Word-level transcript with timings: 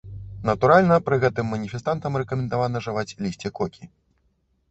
Натуральна, 0.49 0.95
пры 1.09 1.15
гэтым 1.23 1.45
маніфестантам 1.53 2.17
рэкамендавана 2.21 2.77
жаваць 2.87 3.15
лісце 3.27 3.47
кокі. 3.59 3.83